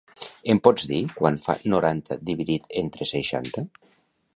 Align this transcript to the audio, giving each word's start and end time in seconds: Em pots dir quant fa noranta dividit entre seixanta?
Em 0.53 0.61
pots 0.67 0.87
dir 0.93 1.01
quant 1.19 1.37
fa 1.45 1.57
noranta 1.75 2.19
dividit 2.31 2.69
entre 2.85 3.13
seixanta? 3.15 3.69